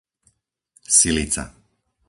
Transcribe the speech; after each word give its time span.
Silica 0.97 1.43